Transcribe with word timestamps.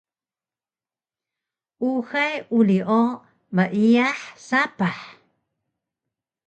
uxay 1.89 2.33
uri 2.57 2.79
o 2.99 3.01
meiyah 3.55 4.17
sapah 4.47 4.99